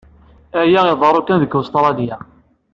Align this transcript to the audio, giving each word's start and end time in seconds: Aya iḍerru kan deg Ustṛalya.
Aya 0.61 0.81
iḍerru 0.93 1.21
kan 1.21 1.41
deg 1.43 1.53
Ustṛalya. 1.59 2.17